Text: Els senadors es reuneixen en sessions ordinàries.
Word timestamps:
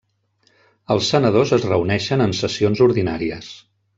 Els 0.95 1.09
senadors 1.13 1.51
es 1.59 1.67
reuneixen 1.73 2.25
en 2.27 2.35
sessions 2.39 2.83
ordinàries. 2.89 3.53